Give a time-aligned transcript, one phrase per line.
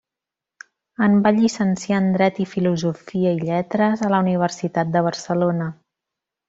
[1.07, 5.75] En va llicenciar en Dret i Filosofia i Lletres, a la Universitat de Barcelona.